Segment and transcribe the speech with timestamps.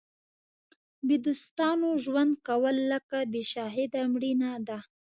[1.07, 4.79] بې دوستانو ژوند کول لکه بې شاهده مړینه ده.